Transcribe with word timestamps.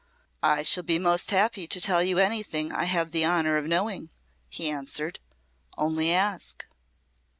"I 0.41 0.63
shall 0.63 0.81
be 0.81 0.97
most 0.97 1.29
happy 1.29 1.67
to 1.67 1.79
tell 1.79 2.01
you 2.01 2.17
anything 2.17 2.71
I 2.73 2.85
have 2.85 3.11
the 3.11 3.23
honour 3.23 3.57
of 3.57 3.65
knowing," 3.65 4.09
he 4.49 4.67
answered. 4.67 5.19
"Only 5.77 6.11
ask." 6.11 6.65